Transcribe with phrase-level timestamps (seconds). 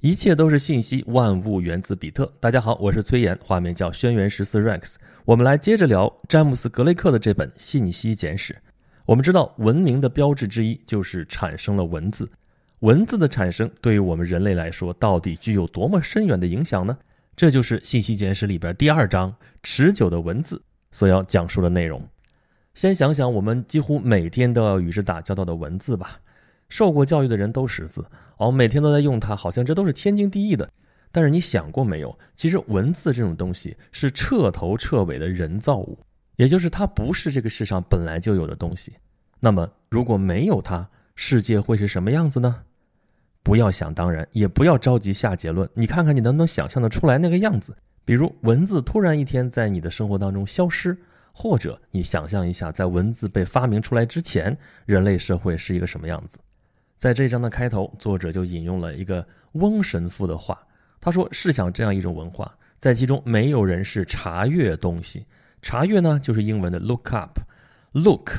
[0.00, 2.32] 一切都是信息，万物源自比特。
[2.40, 4.94] 大家好，我是崔岩，画面叫轩辕十四 Rex。
[5.26, 8.54] 我们来接着聊詹姆斯·格雷克的这本《信息简史》。
[9.04, 12.30] 我们知道，文明的标志之一就是产生了文字。
[12.78, 16.96] 文字的产生对于我们人类来说，到底具有多么深远的影响呢？
[17.36, 22.02] 这就是《信息简史》里边第二章“持久的文字”所要讲述的内容。
[22.72, 26.20] 先想想我们几乎每天都要与之打交道的文字吧。
[26.70, 28.02] 受过教育的人都识字，
[28.38, 30.66] 哦，每天都在用它，好像这都是天经地义的。
[31.12, 32.18] 但是你想过没有？
[32.34, 35.98] 其实文字这种东西是彻头彻尾的人造物，
[36.36, 38.94] 也就是它不是这个世上本来就有的东西。
[39.40, 42.62] 那么如果没有它，世界会是什么样子呢？
[43.42, 45.68] 不要想当然，也不要着急下结论。
[45.74, 47.76] 你看看你能不能想象得出来那个样子？
[48.04, 50.96] 比如文字突然一天在你的生活当中消失，
[51.32, 56.38] 或者你想象一下，在文字被发明出来之前，人类社会是一个什么样子？
[57.00, 60.60] 在这章的开头，作者就引用了一个翁神父的话。
[61.00, 65.24] 他说：“试想这样一种文化，在其中没有人是查阅东西。
[65.62, 67.38] 查阅呢，就是英文的 look up。
[67.92, 68.32] look，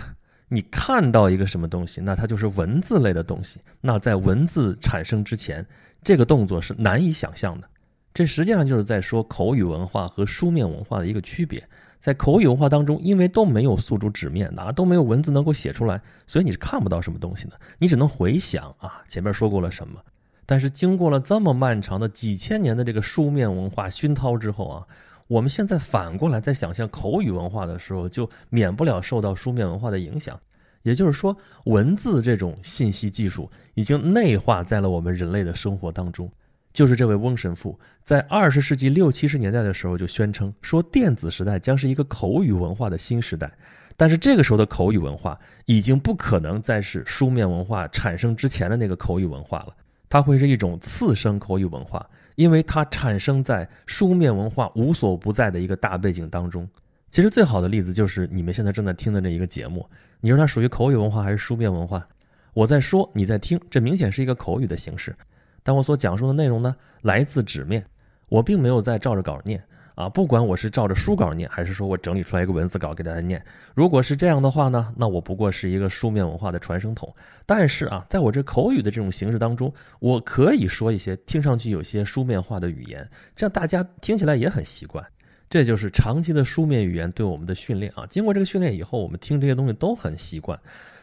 [0.47, 3.59] 你看到一个什么东西，那它就是文字类的东西。
[3.81, 5.65] 那在文字产生之前，
[6.03, 7.67] 这个动作是难以想象的。
[8.13, 11.67] 这实际上就是在说口语文化和书面文化的一个区别。”
[12.01, 20.03] 在口语文化当中，因为都没有诉诸纸面的啊，都没有文字能够写出来，所以你是看不到什么东西的，你只能回想啊，前面说过了什么。
[20.47, 24.87] 但是经过了这么漫长的几千年的这个书面文化熏陶之后啊，
[25.27, 30.37] 我们现在反过来在想象口语文化的时候，就免不了受到书面文化的影响。
[30.81, 36.27] 也就是说，文字这种信息技术已经内化在了我们人类的生活当中。
[36.73, 43.51] 就是这位翁神父，在二十世纪六七十年代的时候就宣称说，电子时代将是一个口语文化的新时代。
[43.97, 49.75] 但是这个时候的口语文化已经不可能再是书面文化产生之前的那个口语文化了，
[50.09, 56.67] 它会是一种次生口语文化，因为它产生在书面文化无所不在的一个大背景当中。
[57.11, 59.85] 其实最好的例子就是你们现在正在听的这一个节目，
[60.21, 62.07] 你说它属于口语文化还是书面文化？
[62.53, 65.15] 我在说，你在听，这明显是一个口语的形式。
[65.63, 67.83] 但我所讲述的内容呢，来自纸面，
[68.29, 69.63] 我并没有在照着稿念
[69.95, 70.09] 啊。
[70.09, 73.43] 不管我是照着书稿念，还是说我整理出来一个文字稿给大家念，
[73.75, 77.13] 如果是这样的话呢，那我不过是一个书面文化的传声筒。
[77.45, 85.05] 但是啊，在我这口语的这种形式当中，我可以说一些听上去有些书面化的语言，这样大家听起来也很习惯。
[85.49, 88.05] 这就是长期的书面语言对我们的训练啊。
[88.07, 90.57] 经过这个训练以后，我们听这些东西都很习惯。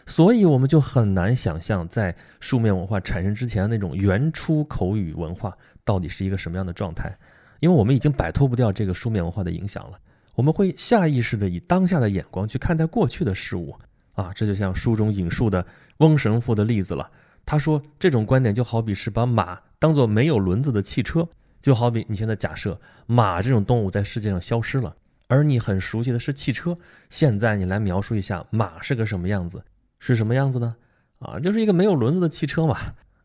[0.09, 5.55] 所以我们就很难想象，在书面文化产生之前那种原初口语文化
[5.85, 7.15] 到底是一个什么样的状态，
[7.61, 9.99] 因为我们已经摆脱不掉这个书面文化的影响了。
[10.35, 13.77] 我们会下意识的以当下的眼光去看待过去的事物，
[14.15, 15.65] 啊，这就像书中引述的
[15.99, 17.11] 翁神父的例子了。
[17.45, 21.29] 他说，这种观点就好比是把马当做没有轮子的汽车，
[21.61, 26.79] 就好比你现在假设马这种动物在世界上消失了，而你很熟悉的是汽车，
[27.11, 29.63] 现在你来描述一下马是个什么样子。
[29.99, 30.77] 是什么样子呢？
[31.19, 32.77] 啊，就是一个没有轮子的汽车嘛。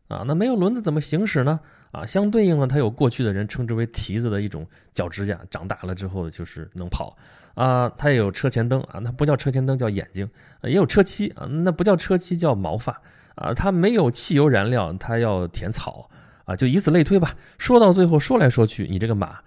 [0.08, 1.58] 啊，那没有轮子怎么行驶呢？
[1.90, 7.16] 啊，相对应呢，它有过去的人称之为蹄子的一种脚趾甲，长大了之后就是能跑。
[7.54, 10.28] 啊，它也有车前灯啊，那不叫车前灯，叫眼睛。
[10.62, 13.00] 也有车漆啊，那不叫车漆，叫毛发。
[13.36, 16.08] 啊，它没有汽油燃料，它要填草。
[16.44, 17.34] 啊，就以此类推吧。
[17.56, 19.38] 说到最后，说来说去，你这个马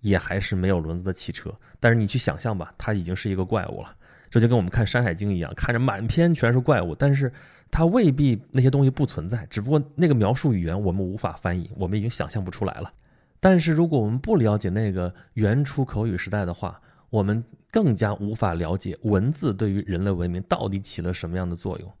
[0.00, 1.52] 也还是没有轮子的汽车。
[1.78, 3.94] 但是你去想象吧，它已经是一个怪物了。
[4.30, 7.32] 这就跟我们看《山海经》一样，看着满篇全是怪物，但是
[7.70, 12.90] 它未必那些东西不存在，只不过那个描述语言我们无法翻译，我们已经想象不出来了。
[13.40, 21.92] 但是如果我们不了解那个原初口语时代的话，我们更加无法了解文字对于人类文明到底起了什么样的作用。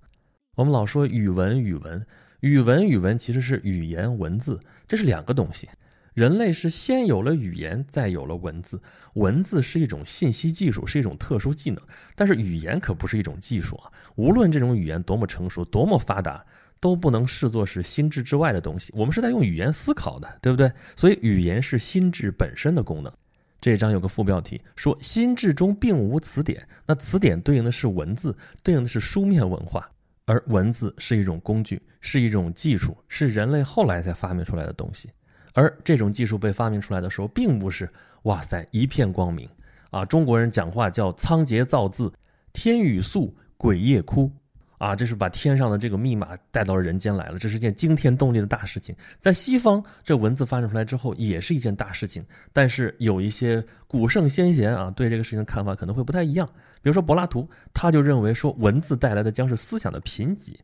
[0.56, 2.04] 我们老说语文，语文，
[2.40, 5.68] 语文，语文其实是语言文字，这是两个东西。
[6.16, 8.80] 人类是先有了语言，再有了文字。
[9.16, 11.78] 文字是一种信息技术，是一种特殊技能。
[12.14, 13.92] 但是语言可不是一种技术啊！
[14.14, 16.42] 无论这种语言多么成熟、多么发达，
[16.80, 18.90] 都不能视作是心智之外的东西。
[18.96, 20.72] 我们是在用语言思考的，对不对？
[20.96, 23.12] 所以语言是心智本身的功能。
[23.60, 29.86] 这一章有个副标题说：“心智中并无词典。”那词典对应的是文字，对应的是书面文化，
[30.24, 35.10] 而文字是一种工具，是一种技术，是人类后来才发明出来的东西。
[35.56, 37.88] 而这种技术被发明出来的时候，并不是
[38.24, 39.48] 哇塞一片光明
[39.90, 40.04] 啊！
[40.04, 42.12] 中国人讲话叫仓颉造字，
[42.52, 44.30] 天雨粟，鬼夜哭
[44.76, 44.94] 啊！
[44.94, 48.94] 这是把天上的这个密码带到了人间来了，这是件惊天动地的大事情。
[49.18, 52.22] 在西方，这文字发展出来之后，也是一件大事情。
[52.52, 56.46] 但是有一些古圣先贤啊，对这个事情的看法可能会不太一样。
[56.82, 60.54] 比如说柏拉图，他就认为说，文字带来的将是思想的贫瘠。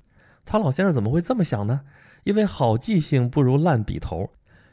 [0.45, 1.81] 曹老先生怎么会这么想呢？
[2.25, 4.29] 因为好记性不如烂笔头。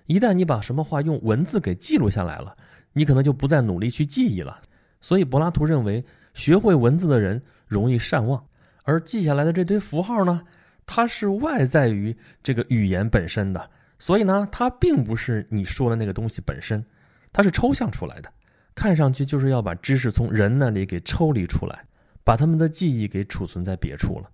[0.09, 2.57] 一旦你把什么话用文字给记录下来了，
[2.93, 4.59] 你可能就不再努力去记忆了。
[5.01, 6.03] 所以柏拉图认为，
[6.33, 8.43] 学会文字的人容易善忘，
[8.85, 10.41] 而记下来的这堆符号呢，
[10.87, 13.69] 它是外在于这个语言本身的，
[13.99, 16.83] 所以呢，它并不是你说的那个东西本身，
[17.31, 18.33] 它是抽象出来的，
[18.73, 21.85] 看上去就是要把知识从人那里给抽离出来，
[22.23, 24.27] 把他们的记忆给储存在别处了。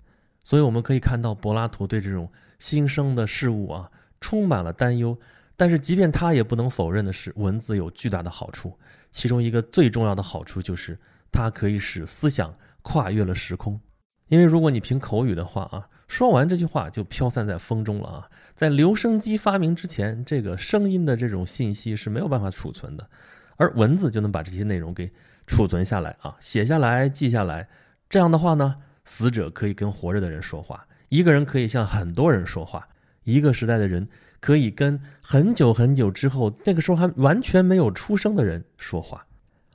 [0.46, 3.92] 所以我们可以看到，柏拉图对这种新生的事物啊，
[4.22, 5.20] 充满了担忧。
[5.58, 8.78] 但是，即便他也不能否认的是，文字有巨大的好处。
[9.12, 11.00] 其中一个最重要的好处就是，
[11.32, 13.80] 它可以使思想跨越了时空。
[14.28, 18.30] 因为如果你凭口语的话啊，说完这句话就飘散在风中了啊。
[18.54, 23.08] 在留声机发明之前，这个声音的这种信息是没有办法储存的，
[23.56, 25.10] 而文字就能把这些内容给
[25.48, 27.70] 储存下来啊，写下来、记下来。
[28.10, 28.76] 这样的话呢，
[29.06, 32.90] 死者可以跟活着的人说话，一个人可以向很多人说话，
[33.24, 34.06] 一个时代的人。
[34.46, 39.26] 可以跟很久很久之后，那个时候还完全没有出生的人说话，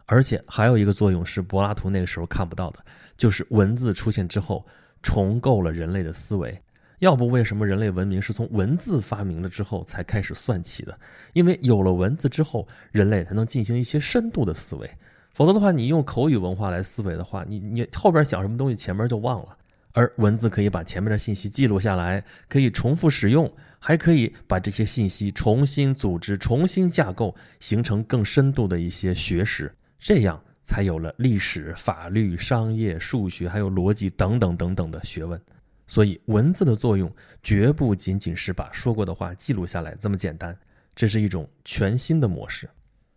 [0.07, 2.79] 而且还有一个作用是柏拉图那个时候看不到的，
[3.17, 4.65] 就是文字出现之后
[5.03, 6.57] 重构了人类的思维。
[7.01, 10.97] 要不为什么人类文明是从文字发明了之后才开始算起的？
[11.33, 14.89] 因为有了文字之后，人类才能进行一些深度的思维。
[15.35, 19.57] 否则的话，你用口语文化来思维的话，你你后边想什么东西，前面就忘了。
[19.95, 35.41] 而文字可以把前面的信息记录下来，可以重复使用，还可以把这些信息重新组织、重新架构，形成更深度的一些学识，这样才有了历史、法律、商业、数学，还有逻辑等等等等的学问。
[35.87, 37.11] 所以，文字的作用
[37.43, 40.57] 绝不仅仅是把说过的话记录下来这么简单，
[40.95, 42.69] 这是一种全新的模式。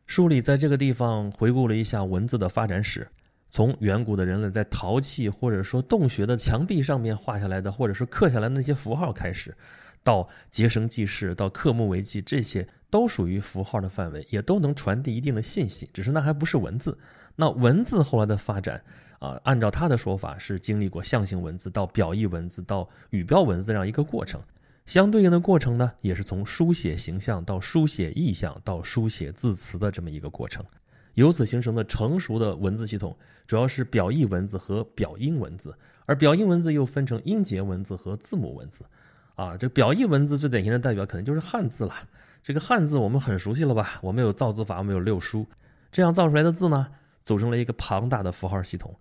[0.07, 3.07] 书里在这个地方回顾了一下文字的发展史。
[3.49, 9.55] 从远古的人类在陶器或者说洞穴的墙壁上面画下来的，或者是刻下来的那些符号开始，
[10.03, 15.89] 到结绳记事，到刻木为记，这些都属于符号的范围，也都能传递一定的信息。
[15.93, 16.97] 只是那还不是文字。
[17.35, 18.79] 那文字后来的发展
[19.19, 24.39] 啊，按照他的说法，是经历过象形文字到表意文字到语标文字这样一个过程。
[24.85, 30.63] 相对应的过程呢，也是从书写形象到书写意象到书写字词的这么一个过程。
[31.13, 33.15] 由此形成的成熟的文字系统，
[33.47, 35.73] 主要是表意文字和表音文字，
[36.05, 38.83] 而表音文字又分成音节文字和字母文字。
[39.35, 41.93] 啊，这表意文字最典型的代表可能就是汉字了。
[42.43, 43.99] 这个汉字我们很熟悉了吧？
[44.01, 45.45] 我们有造字法，我们有六书，
[45.91, 46.87] 这样造出来的字呢，
[47.23, 48.93] 组成了一个庞大的符号系统。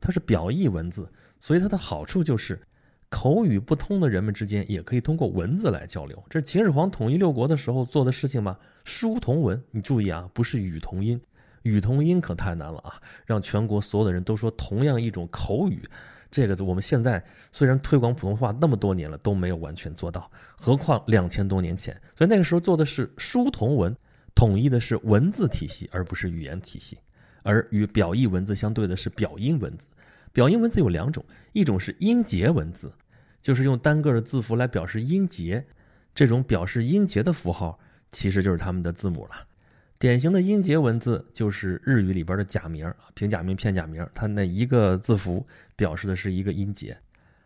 [0.00, 1.08] 它是表意文字，
[1.38, 2.60] 所以它的好处就是，
[3.08, 6.22] 口语不通的人们之间也可以通过文字来交流。
[6.28, 8.56] 这是秦始皇统一六国的时候做的事情吗？
[8.84, 11.20] 书同文，你注意啊，不是语同音。
[11.62, 12.94] 语同音可太难了啊！
[13.26, 15.82] 让全国所有的人都说同样一种口语，
[16.30, 21.92] 这个我们现在虽然推广普通话那么多年了，都没有完全做到，何况两千多年前。
[22.16, 23.94] 所以那个时候做的是书同文，
[24.34, 26.98] 统一的是文字体系，而不是语言体系。
[27.42, 29.88] 而与表意文字相对的是表音文字。
[30.32, 32.92] 表音文字有两种，一种是音节文字，
[33.42, 35.64] 就是用单个的字符来表示音节，
[36.14, 37.80] 这种表示音节的符号
[38.12, 39.46] 其实就是他们的字母了。
[39.98, 45.46] 典型的音节文字就是日语里边的假名平假名、片假名，它那一个字符
[45.80, 46.94] 表示的是一个音节。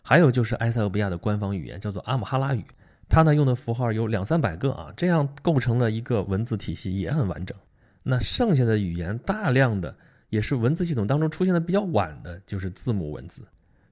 [0.02, 2.64] 还有就是埃塞俄比亚的官方语言叫做阿姆哈拉语，
[3.08, 7.56] 它呢用的符号有两三百个啊，这样构成了一个文字体系也很完整。
[8.02, 9.96] 那剩下的语言大量的
[10.30, 13.42] 也是文字系统当中出现的比较晚的，就是字母文字。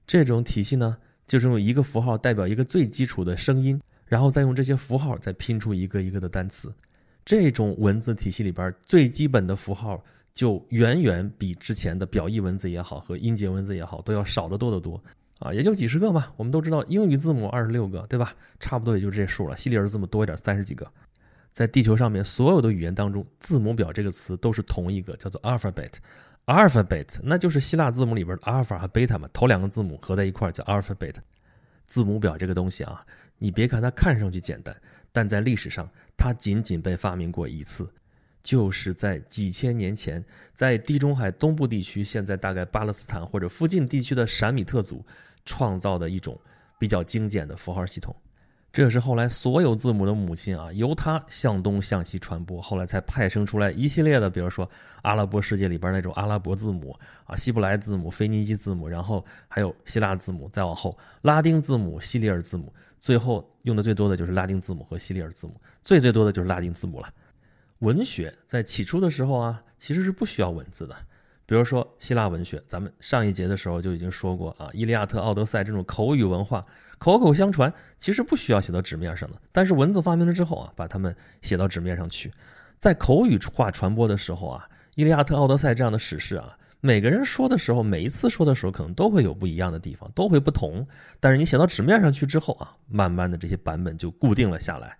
[0.05, 6.71] 这种体系呢，就是用一个符号代表一个最基础的声音，然后再用这些符号再拼出一个一个的单词。
[7.25, 15.01] 这种文字体系里边最基本的符号，就远远比之前的表意文字也好和音节文字也好都要少得多得多
[15.39, 16.31] 啊，也就几十个嘛。
[16.37, 18.33] 我们都知道英语字母二十六个，对吧？
[18.59, 19.55] 差不多也就这数了。
[19.55, 20.89] 西里尔字母多一点，三十几个。
[21.51, 25.91] 在地球上面所有的语言当中，字母表这个词都是同一个，叫做 alphabet。
[26.45, 31.15] alphabet 那就是希腊字母里边的阿尔法和贝塔嘛，头两个字母合在一块叫 alphabet。
[31.85, 33.05] 字母表这个东西啊，
[33.37, 34.75] 你别看它看上去简单。
[35.11, 35.87] 但在历史上，
[36.17, 37.87] 它仅仅被发明过一次，
[38.43, 40.23] 就是在几千年前，
[40.53, 45.03] 在地中海东部地区，现在大概巴勒斯坦或者附近地区的闪米特族
[45.45, 46.37] 创造的一种
[46.77, 48.15] 比较精简的符号系统。
[48.73, 54.67] 这是后来所有字母的母亲啊，由它向东向西传播，后来才派生出来一系列的，比如说
[55.03, 62.73] 阿拉伯世界里边那种阿拉伯字母啊，希伯来字母、腓尼基字母，然后还有希腊字母，再往后拉丁字母、西里尔字母。
[62.99, 67.07] 最后用的最多的就是拉丁字母和西里尔字母，最最多的就是拉丁字母了。
[67.83, 70.95] 文学在起初的时候啊，其实是不需要文字的。
[71.45, 76.65] 比如说希腊文学，咱们上一节的时候就已经说过啊，《伊利亚特》《奥德赛》这种口语文化，
[76.97, 79.37] 口口相传，其实不需要写到纸面上的。
[79.51, 82.31] 但是文字发明了之后啊，把它们写到纸面上去，
[82.79, 90.87] 在口语化传播的时候啊，《伊利亚特》《奥德赛》这样的史诗啊，每个人说的时候，每一次说的时候，可能都会有不一样的地方，都会不同。
[91.19, 94.97] 但是你写到纸面上去之后啊，慢慢的这些版本就固定了下来。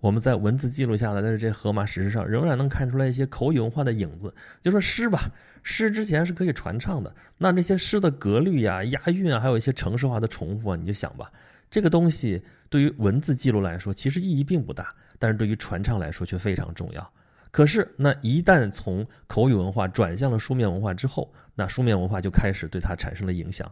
[0.00, 4.32] 我们在文字记录下来的这荷马史诗上，仍然能看出来一些口语文化的影子。
[4.62, 5.18] 就说诗吧，
[5.62, 11.32] 诗之前是可以传唱的，那这些诗的格律呀、押韵啊，还有一些程式化的重复啊，你就想吧，
[11.70, 17.12] 这个东西对于文字记录来说，其实意义并不大，但是对于传唱来说却非常重要。
[17.50, 23.70] 可是，那一旦从口语文化转向了书面文化之后，那书面文化就开始对它产生了影响，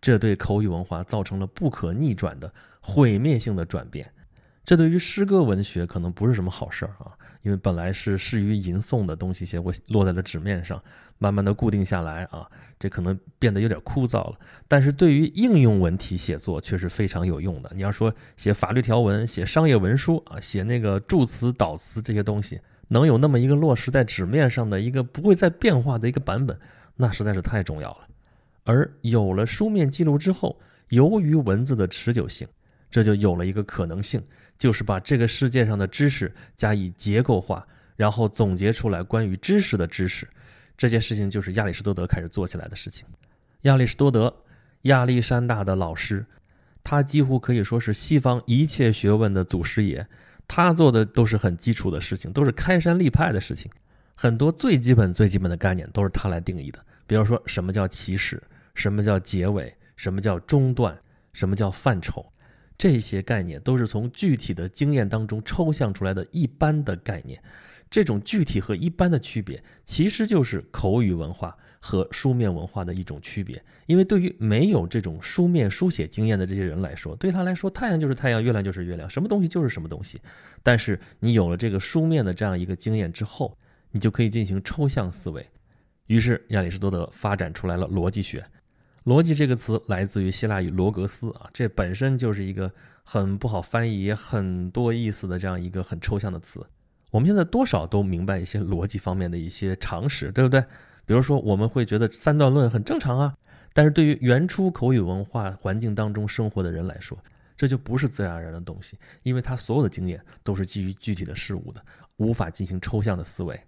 [0.00, 4.08] 这对口语文化造成了不可逆转的毁灭性的转变。
[4.64, 10.82] 这对于诗歌文学可能不是什么好事儿啊，因为本来是适于吟诵的东西，结果落在了纸面上，
[11.18, 14.38] 慢慢的固定下来啊，这可能变得有点枯燥了。
[14.66, 17.70] 但是对于应用文体写作却是非常有用的。
[17.74, 26.58] 你要说写法律条文、写商业文书啊、写那个助词导词这些东西，能有那么一个落实在纸面上的一个不会再变化的一个版本，
[26.96, 27.98] 那实在是太重要了。
[28.64, 32.48] 而有了书面记录之后，由于文字的持久性，
[32.90, 34.22] 这就有了一个可能性。
[34.58, 40.28] 就是把这个世界上的知识加以结构化，然后总结出来关于知识的知识。
[40.76, 43.06] 这件事情就是亚里士多德开始做起来的事情。
[43.62, 44.34] 亚里士多德，
[44.82, 46.26] 亚历山大的老师，
[46.82, 50.06] 他几乎可以说是西方一切学问的祖师爷。
[50.46, 53.70] 他做的都是很基础的事情，都是开山立派的事情。
[54.14, 56.78] 很多最基本、最基本的概念都是他来定义的。
[57.06, 58.42] 比如说，什么叫起始？
[58.74, 59.74] 什么叫结尾？
[59.96, 60.96] 什么叫中断？
[61.32, 62.24] 什么叫范畴？
[62.76, 67.40] 这些概念都是从具体的经验当中抽象出来的一般的概念，
[67.88, 73.62] 这种具体和一般的区别，其实就是口语文化和书面文化的一种区别。
[73.86, 80.20] 因为对于没有这种书面书写经验的这些人来说，对他来说，太阳就是太阳，月亮就是月亮，什么东西就是什么东西。
[80.62, 83.56] 但是你有了这个书面的这样一个经验之后，
[83.92, 85.46] 你就可以进行抽象思维。
[86.06, 88.44] 于是亚里士多德发展出来了逻辑学。
[89.04, 96.64] 逻辑这个词来自于希腊语罗格斯啊，这本身就是一个很不好翻译、很多意思的这样一个很抽象的词。
[97.10, 100.60] 我们现在多少都明白一些逻辑方面的一些常识，对不对？
[101.04, 103.34] 比如说，我们会觉得三段论很正常啊，
[103.74, 107.16] 但是对于原初口语文化环境当中生活的人来说，
[107.58, 111.84] 这就不是自然而然的东西，因为他所有的经验都是基于具体的事物的，
[112.16, 113.60] 无法进行抽象的思维。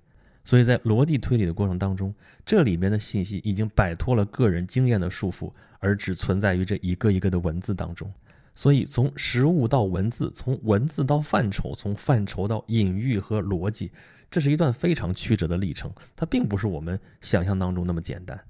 [0.47, 8.09] 所以在逻辑推理的过程当中，这里面的信息已经摆脱了个人经验的束缚，而只存在于这一个一个的文字当中。
[8.55, 13.91] 所以从实物到文字，从文字到范畴，从范畴到隐喻和逻辑，
[14.31, 15.93] 这是一段非常曲折的历程。
[16.15, 18.41] 它并不是我们想象当中那么简单。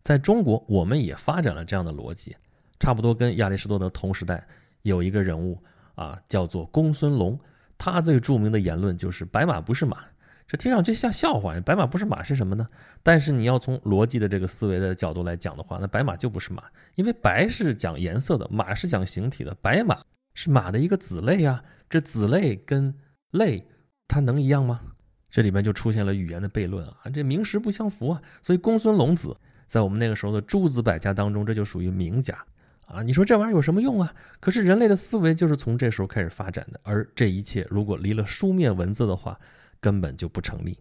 [0.00, 2.34] 在中国，我们也发展了这样的逻辑，
[2.80, 4.44] 差不多跟亚里士多德同时代
[4.80, 5.62] 有一个人物
[5.94, 7.38] 啊，叫做公孙龙。
[7.76, 10.04] 他最著名的言论就是“白马不是马”。
[10.46, 12.68] 这听上去像笑话，白马不是马是什么呢？
[13.02, 16.62] 但是你要从逻辑的这个思维的角度来讲的话，那白马就不是马，
[16.96, 19.98] 因为白是讲颜色的，马是讲形体的，白马
[20.34, 21.64] 是马的一个子类啊。
[21.88, 22.94] 这子类跟
[23.30, 23.66] 类，
[24.08, 24.80] 它能一样吗？
[25.30, 28.20] 这里面就出现了语言的悖论啊，这名实不相符啊。
[28.42, 29.36] 所以公孙龙子
[29.66, 32.36] 在我们那个时候的诸子百家当中，这就属于名家
[32.86, 33.02] 啊。
[33.02, 34.14] 你说这玩意儿有什么用啊？
[34.40, 39.38] 可是人类的思维就是从这时候开始发展的，而这一切如果离了书面文字的话，
[39.84, 40.78] 根本就不成立。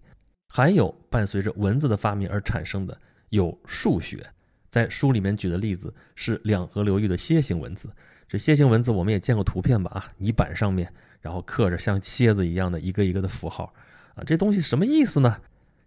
[0.47, 2.97] 还有伴随着文字的发明而产生的
[3.29, 4.25] 有数学，
[4.69, 7.89] 在书里面举的例子是两河流域的楔形文字。
[8.29, 9.91] 这楔形文字我们也见过图片吧？
[9.91, 13.73] 啊，泥板上面然后刻着像蝎子一样的一个一个的符号
[14.15, 15.35] 啊，这东西什么意思呢？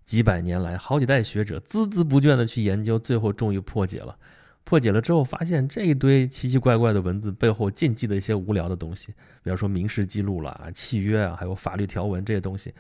[0.05, 4.19] 几百年来，好几代学者孜孜不倦的去研究，最后终于破解了。
[4.65, 12.75] 破解了之后，发现这一堆奇奇怪怪的文字背后禁忌的一些无聊的东西，比方说民事记录了啊、契约啊，还有法律条文这些东西。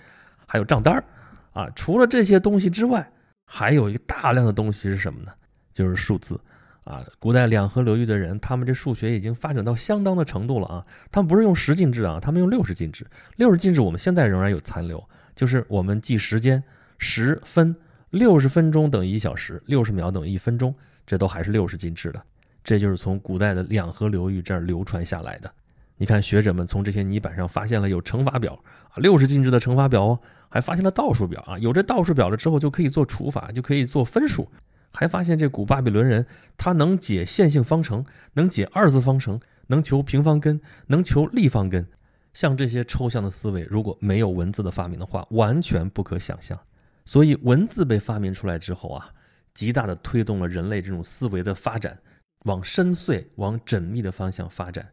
[0.47, 1.05] 还有账单儿，
[1.53, 3.11] 啊，除了这些东西之外，
[3.45, 5.33] 还有一个大量的东西是什么呢？
[5.73, 6.41] 就是数字，
[6.85, 10.87] 啊，古代两河流域的人，他们这数学已经发展到相当的程度了啊。
[11.11, 13.07] 他们不是用十进制啊，他们用六十进制。
[13.37, 16.63] 六十进制我们现在仍然有残留，就是我们记时间，
[16.99, 17.77] 十分
[18.11, 20.75] 六十分钟等于一小时，六十秒等于一分钟，
[21.07, 22.23] 这都还是六十进制的。
[22.65, 25.53] 这就是从古代的两河流域这儿流传下来的。
[25.99, 31.59] 你看，学者们从这些泥板上发现了有乘法表啊，六十进制的乘法表哦，还发现了倒数表啊。
[31.59, 34.47] 有这倒数表了之后，就可以做除法，就可以做分数。
[34.93, 36.27] 还发现这古巴比伦人
[36.57, 41.87] 他能解线性方程，能解二次方程，能求平方根，能求立方根。
[42.33, 46.59] 像这些抽象的思维，如果没有文字的发明的话，完全不可想象。
[47.07, 49.09] 所以，文字被发明出来之后啊，
[49.55, 51.99] 极大的推动了人类这种思维的发展，
[52.45, 54.87] 往深邃、往缜密的方向发展。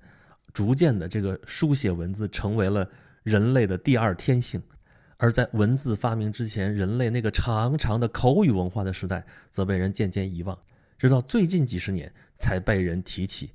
[0.54, 2.88] 逐渐的这个书写文字成为了
[3.24, 4.62] 人类的第二天性。
[5.18, 10.58] 而在文字发明之前，人类那个长长的口语文化的时代，则被人渐渐遗忘，
[10.98, 13.52] 直到最近几十年才被人提起。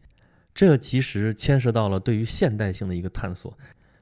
[0.55, 3.57] 这其实牵涉到了对于现代性的一个探索，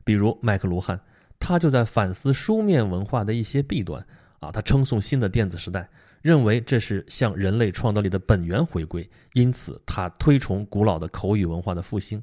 [0.04, 1.00] 比如麦克卢汉，
[1.38, 4.06] 他就在反思书面文化的一些弊端
[4.38, 5.88] 啊，他称颂新的电子时代，
[6.22, 12.22] 认为这是向人类创造力的本源回归，因此他推崇古老的口语文化的复兴。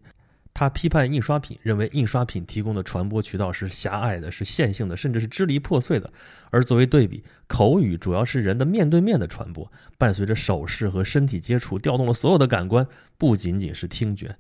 [0.53, 6.11] 他批判印刷品，认为印刷品提供的传播渠道是狭隘的，是线性的，甚至是支离破碎的。
[6.51, 14.35] 而作为对比，口语主要是人的面对面的传播，伴随着手势和身体接触，调动了所有的感官，不仅仅是听觉。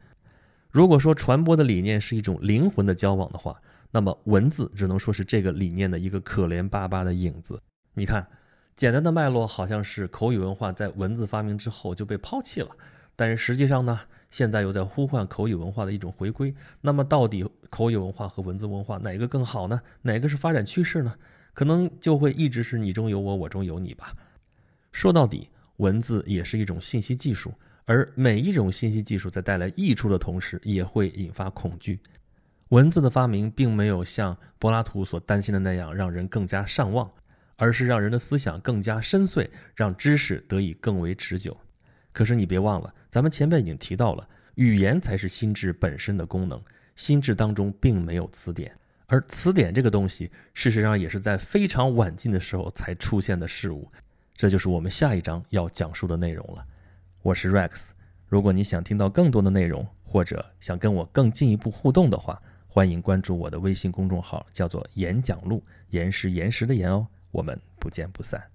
[0.69, 7.59] 如果说传播的理念是一种灵魂的交往的话，那么文字只能说是这个理念的一个可怜巴巴的影子。
[7.95, 8.25] 你看，
[8.75, 12.69] 简单的脉络好像是口语文化在文字发明之后就被抛弃了。
[13.15, 16.53] 但是实际上呢，现在又在呼唤口语文化的一种回归。
[16.81, 19.81] 那么，到底口语文化和文字文化哪个更好呢？
[20.01, 21.13] 哪个是发展趋势呢？
[21.53, 24.13] 可能就会一直是你中有我，我中有你吧。
[24.91, 27.53] 说到底，文字也是一种信息技术，
[27.85, 31.99] 而每一种信息技术在带来益处的同时，也会引发恐惧。
[32.69, 37.07] 文字的发明并没有像柏拉图所担心的那样让人更加善忘，
[37.55, 41.55] 而是让人的思想更加深邃，让知识得以更为持久。
[42.13, 46.61] 可是你别忘了，咱们前面已经提到了，语言才是心智本身的功能。
[46.95, 48.71] 心智当中并没有词典，
[49.07, 53.91] 而词典这个东西，事实上也是在非常晚近的时候才出现的事物。
[54.35, 56.63] 这就是我们下一章要讲述的内容了。
[57.23, 57.89] 我是 Rex，
[58.27, 67.07] 如果你想听到更多的内容，或者想跟我更进一步互动的话，欢迎关注我的微信公众号，叫做“演讲录”，岩石岩石的岩哦。
[67.31, 68.52] 我们不见不散。